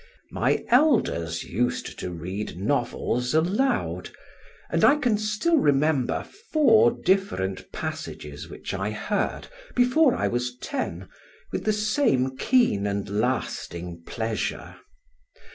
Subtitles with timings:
[0.31, 4.09] My elders used to read novels aloud;
[4.71, 11.07] and I can still remember four different passages which I heard, before I was ten,
[11.51, 14.77] with the same keen and lasting pleasure.